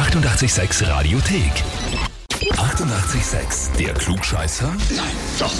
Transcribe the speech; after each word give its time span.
886 0.00 0.80
Radiothek. 0.88 2.09
88,6. 2.60 3.74
Der 3.78 3.94
Klugscheißer? 3.94 4.68
Nein, 4.68 5.06
doch. 5.38 5.52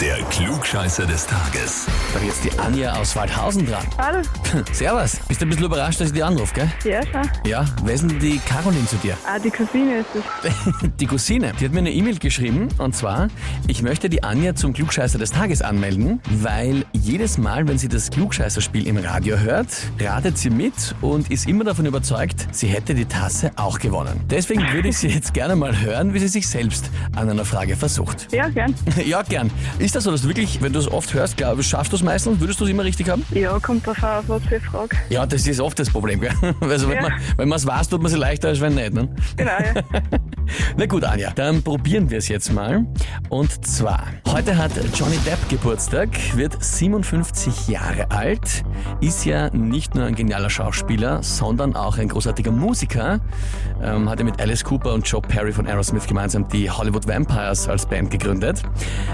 Der 0.00 0.18
Klugscheißer 0.30 1.04
des 1.04 1.26
Tages. 1.26 1.86
Da 2.12 2.20
hat 2.20 2.26
jetzt 2.26 2.44
die 2.44 2.58
Anja 2.60 2.94
aus 2.94 3.16
Waldhausen 3.16 3.66
dran. 3.66 3.84
Hallo. 3.98 4.22
Servus. 4.72 5.16
Bist 5.26 5.40
du 5.40 5.46
ein 5.46 5.48
bisschen 5.48 5.64
überrascht, 5.64 6.00
dass 6.00 6.08
ich 6.08 6.12
dich 6.14 6.24
anrufe, 6.24 6.54
gell? 6.54 6.70
Ja, 6.84 7.02
schon. 7.02 7.28
Ja, 7.44 7.64
wer 7.82 7.94
ist 7.94 8.02
denn 8.08 8.20
die 8.20 8.38
Caroline 8.38 8.86
zu 8.86 8.96
dir? 8.96 9.16
Ah, 9.26 9.38
die 9.40 9.50
Cousine 9.50 9.98
ist 9.98 10.06
es. 10.14 10.90
Die 11.00 11.06
Cousine. 11.06 11.52
Die 11.58 11.64
hat 11.64 11.72
mir 11.72 11.80
eine 11.80 11.92
E-Mail 11.92 12.18
geschrieben 12.18 12.68
und 12.78 12.94
zwar, 12.94 13.28
ich 13.66 13.82
möchte 13.82 14.08
die 14.08 14.22
Anja 14.22 14.54
zum 14.54 14.72
Klugscheißer 14.72 15.18
des 15.18 15.32
Tages 15.32 15.60
anmelden, 15.62 16.20
weil 16.30 16.84
jedes 16.92 17.38
Mal, 17.38 17.66
wenn 17.66 17.78
sie 17.78 17.88
das 17.88 18.10
Klugscheißerspiel 18.10 18.86
im 18.86 18.96
Radio 18.98 19.38
hört, 19.38 19.68
ratet 20.00 20.38
sie 20.38 20.50
mit 20.50 20.94
und 21.00 21.30
ist 21.30 21.48
immer 21.48 21.64
davon 21.64 21.86
überzeugt, 21.86 22.46
sie 22.52 22.68
hätte 22.68 22.94
die 22.94 23.06
Tasse 23.06 23.50
auch 23.56 23.78
gewonnen. 23.80 24.20
Deswegen 24.30 24.62
würde 24.72 24.88
ich 24.88 24.98
sie 24.98 25.08
jetzt 25.12 25.34
gerne 25.34 25.56
mal 25.56 25.80
hören, 25.80 26.11
wie 26.14 26.18
sie 26.18 26.28
sich 26.28 26.48
selbst 26.48 26.90
an 27.16 27.28
einer 27.28 27.44
Frage 27.44 27.76
versucht. 27.76 28.32
Ja, 28.32 28.48
gern. 28.48 28.74
Ja, 29.04 29.22
gern. 29.22 29.50
Ist 29.78 29.94
das 29.96 30.04
so, 30.04 30.10
dass 30.10 30.22
du 30.22 30.28
wirklich, 30.28 30.60
wenn 30.62 30.72
du 30.72 30.78
es 30.78 30.90
oft 30.90 31.12
hörst, 31.14 31.36
glaub, 31.36 31.62
schaffst 31.62 31.92
du 31.92 31.96
es 31.96 32.02
meistens? 32.02 32.38
Würdest 32.40 32.60
du 32.60 32.64
es 32.64 32.70
immer 32.70 32.84
richtig 32.84 33.08
haben? 33.08 33.24
Ja, 33.30 33.58
kommt 33.58 33.86
drauf 33.86 34.02
an, 34.04 34.22
was 34.28 34.42
für 34.44 34.56
eine 34.56 34.60
Frage. 34.60 34.96
Ja, 35.10 35.26
das 35.26 35.46
ist 35.46 35.60
oft 35.60 35.78
das 35.78 35.90
Problem, 35.90 36.20
gell? 36.20 36.32
Also 36.60 36.88
wenn 36.88 36.96
Ja. 36.96 37.02
man 37.02 37.12
wenn 37.36 37.48
man 37.48 37.56
es 37.56 37.66
weiß, 37.66 37.88
tut 37.88 38.02
man 38.02 38.10
sich 38.10 38.20
leichter, 38.20 38.48
als 38.48 38.60
wenn 38.60 38.74
nicht. 38.74 38.92
Ne? 38.94 39.08
Genau, 39.36 39.50
ja. 39.52 39.82
Na 40.76 40.86
gut, 40.86 41.04
Anja, 41.04 41.30
dann 41.34 41.62
probieren 41.62 42.10
wir 42.10 42.18
es 42.18 42.28
jetzt 42.28 42.52
mal. 42.52 42.86
Und 43.28 43.64
zwar, 43.66 44.06
heute 44.28 44.56
hat 44.56 44.72
Johnny 44.94 45.16
Depp 45.26 45.38
Geburtstag, 45.48 46.08
wird 46.36 46.62
57 46.62 47.68
Jahre 47.68 48.10
alt, 48.10 48.62
ist 49.00 49.24
ja 49.24 49.50
nicht 49.50 49.94
nur 49.94 50.04
ein 50.04 50.14
genialer 50.14 50.50
Schauspieler, 50.50 51.22
sondern 51.22 51.74
auch 51.76 51.98
ein 51.98 52.08
großartiger 52.08 52.50
Musiker. 52.50 53.20
Ähm, 53.82 54.08
hat 54.08 54.18
er 54.18 54.24
mit 54.24 54.40
Alice 54.40 54.64
Cooper 54.64 54.92
und 54.92 55.06
Joe 55.06 55.22
Perry 55.22 55.52
von 55.52 55.66
Aerosmith 55.66 56.01
gemeinsam 56.06 56.48
die 56.48 56.70
Hollywood 56.70 57.06
Vampires 57.06 57.68
als 57.68 57.86
Band 57.86 58.10
gegründet. 58.10 58.62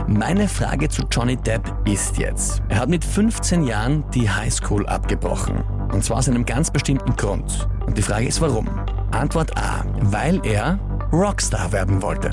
Meine 0.07 0.49
Frage 0.49 0.89
zu 0.89 1.03
Johnny 1.11 1.37
Depp 1.37 1.63
ist 1.85 2.19
jetzt, 2.19 2.63
er 2.69 2.81
hat 2.81 2.89
mit 2.89 3.05
15 3.05 3.65
Jahren 3.65 4.05
die 4.15 4.29
Highschool 4.29 4.87
abgebrochen. 4.87 5.63
Und 5.93 6.05
zwar 6.05 6.19
aus 6.19 6.29
einem 6.29 6.45
ganz 6.45 6.71
bestimmten 6.71 7.17
Grund. 7.17 7.69
Und 7.87 7.97
die 7.97 8.03
Frage 8.03 8.27
ist, 8.27 8.41
warum? 8.41 8.69
Antwort 9.11 9.57
A, 9.57 9.85
weil 10.01 10.41
er 10.45 10.79
Rockstar 11.13 11.73
werden 11.73 12.03
wollte. 12.03 12.31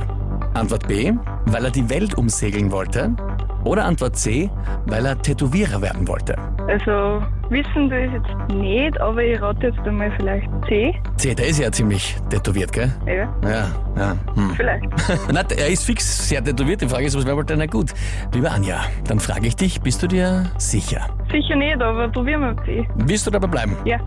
Antwort 0.53 0.88
B, 0.88 1.13
weil 1.45 1.66
er 1.66 1.72
die 1.72 1.89
Welt 1.89 2.16
umsegeln 2.16 2.72
wollte. 2.72 3.16
Oder 3.63 3.85
Antwort 3.85 4.16
C, 4.16 4.49
weil 4.85 5.05
er 5.05 5.22
Tätowierer 5.22 5.81
werden 5.81 6.07
wollte. 6.07 6.35
Also, 6.67 7.23
wissen 7.49 7.89
du 7.89 7.95
es 7.95 8.11
jetzt 8.11 8.55
nicht, 8.55 8.99
aber 8.99 9.23
ich 9.23 9.41
rate 9.41 9.67
jetzt 9.67 9.79
einmal 9.79 10.11
vielleicht 10.17 10.47
C. 10.67 10.93
C, 11.17 11.35
der 11.35 11.47
ist 11.47 11.59
ja 11.59 11.71
ziemlich 11.71 12.15
tätowiert, 12.29 12.71
gell? 12.71 12.91
Ja, 13.05 13.33
Ja, 13.43 13.67
ja. 13.97 14.17
Hm. 14.35 14.53
vielleicht. 14.55 14.85
Na, 15.31 15.41
er 15.41 15.67
ist 15.67 15.83
fix 15.85 16.27
sehr 16.27 16.43
tätowiert. 16.43 16.81
Die 16.81 16.88
Frage 16.88 17.05
ist, 17.05 17.16
was 17.17 17.25
wäre 17.25 17.38
wohl 17.38 17.45
denn 17.45 17.59
na 17.59 17.66
gut? 17.66 17.91
Liebe 18.33 18.49
Anja, 18.49 18.81
dann 19.07 19.19
frage 19.19 19.47
ich 19.47 19.55
dich, 19.55 19.81
bist 19.81 20.01
du 20.03 20.07
dir 20.07 20.49
sicher? 20.57 21.07
Sicher 21.31 21.55
nicht, 21.55 21.81
aber 21.81 22.07
probieren 22.09 22.41
wir 22.41 22.63
C. 22.66 22.88
Willst 22.95 23.27
du 23.27 23.31
dabei 23.31 23.47
bleiben? 23.47 23.77
Ja. 23.85 23.99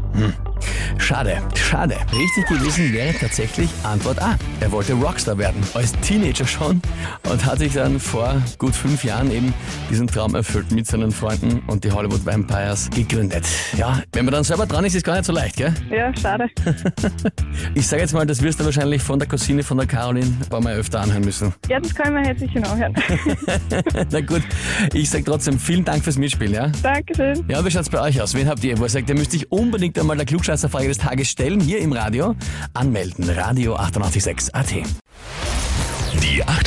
Schade, 0.98 1.38
schade. 1.54 1.96
Richtig 2.12 2.46
gewesen 2.46 2.92
wäre 2.92 3.14
tatsächlich 3.14 3.70
Antwort 3.82 4.20
A. 4.20 4.36
Er 4.60 4.72
wollte 4.72 4.94
Rockstar 4.94 5.38
werden, 5.38 5.62
als 5.74 5.92
Teenager 6.00 6.46
schon 6.46 6.82
und 7.30 7.44
hat 7.46 7.58
sich 7.58 7.74
dann 7.74 8.00
vor 8.00 8.34
gut 8.58 8.74
fünf 8.74 9.04
Jahren 9.04 9.30
eben 9.30 9.54
diesen 9.90 10.06
Traum 10.06 10.34
erfüllt 10.34 10.72
mit 10.72 10.86
seinen 10.86 11.10
Freunden 11.10 11.62
und 11.66 11.84
die 11.84 11.92
Hollywood 11.92 12.24
Vampires 12.26 12.90
gegründet. 12.90 13.27
Ja, 13.76 14.02
wenn 14.12 14.24
man 14.24 14.34
dann 14.34 14.44
selber 14.44 14.66
dran 14.66 14.84
ist, 14.84 14.94
ist 14.94 15.04
gar 15.04 15.14
nicht 15.14 15.24
so 15.24 15.32
leicht, 15.32 15.56
gell? 15.56 15.72
Ja, 15.90 16.14
schade. 16.16 16.46
Ich 17.74 17.86
sage 17.86 18.02
jetzt 18.02 18.12
mal, 18.12 18.26
das 18.26 18.42
wirst 18.42 18.60
du 18.60 18.64
wahrscheinlich 18.64 19.02
von 19.02 19.18
der 19.18 19.28
Cousine 19.28 19.62
von 19.62 19.78
der 19.78 19.86
Caroline 19.86 20.26
ein 20.26 20.48
paar 20.48 20.60
Mal 20.60 20.74
öfter 20.74 21.00
anhören 21.00 21.24
müssen. 21.24 21.54
Ja, 21.68 21.80
das 21.80 21.94
kann 21.94 22.14
man 22.14 22.24
jetzt 22.24 22.40
sicher 22.40 22.60
nachhören. 22.60 22.94
Na 24.10 24.20
gut, 24.20 24.42
ich 24.94 25.10
sage 25.10 25.24
trotzdem 25.24 25.58
vielen 25.58 25.84
Dank 25.84 26.02
fürs 26.04 26.18
Mitspielen, 26.18 26.54
ja? 26.54 26.72
Dankeschön. 26.82 27.44
Ja, 27.48 27.64
wie 27.64 27.70
schaut's 27.70 27.90
bei 27.90 28.00
euch 28.00 28.20
aus? 28.20 28.34
Wen 28.34 28.48
habt 28.48 28.64
ihr, 28.64 28.78
wo 28.78 28.84
ihr 28.84 28.88
sagt, 28.88 29.08
ihr 29.08 29.16
müsst 29.16 29.32
sich 29.32 29.50
unbedingt 29.52 29.98
einmal 29.98 30.16
der 30.16 30.26
Klugscheißerfrage 30.26 30.88
des 30.88 30.98
Tages 30.98 31.28
stellen, 31.28 31.60
hier 31.60 31.78
im 31.78 31.92
Radio? 31.92 32.34
Anmelden, 32.74 33.28
Radio 33.30 33.76